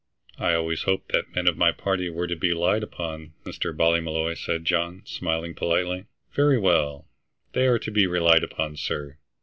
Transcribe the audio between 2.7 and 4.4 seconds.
upon, Mr. Ballymolloy,"